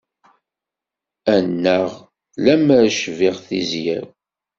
[1.35, 1.89] Annaɣ
[2.43, 4.05] lemmer cbiɣ tizya-w.